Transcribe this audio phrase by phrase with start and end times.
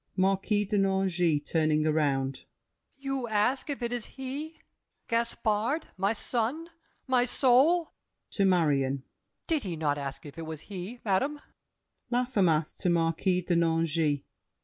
[0.17, 2.45] MARQUIS DE NANGIS (turning around).
[2.97, 6.69] You ask If it is he—Gaspard, my son,
[7.05, 7.93] my soul?
[8.31, 9.03] [To Marion.]
[9.45, 11.39] Did he not ask if it was he, madame?
[12.11, 14.23] LAFFEMAS (to Marquis de Nangis).